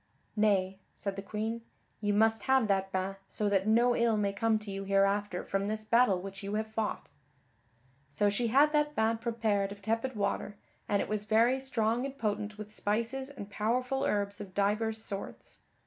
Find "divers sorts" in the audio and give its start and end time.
14.55-15.59